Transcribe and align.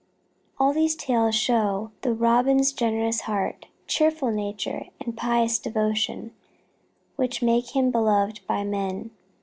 All 0.59 0.73
these 0.73 0.95
tales 0.95 1.35
show 1.35 1.91
the 2.01 2.11
Robin's 2.11 2.71
generous 2.71 3.21
heart, 3.29 3.67
cheerful 3.85 4.31
nature, 4.31 4.87
and 4.99 5.15
pious 5.15 5.59
devotion, 5.59 6.33
which 7.17 7.43
make 7.43 7.75
him 7.75 7.91
beloved 7.91 8.39
by 8.47 8.63
men. 8.63 9.11